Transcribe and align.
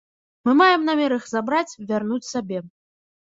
Мы 0.47 0.53
маем 0.61 0.81
намер 0.91 1.11
іх 1.17 1.27
забраць, 1.33 1.77
вярнуць 1.91 2.29
сабе. 2.33 2.63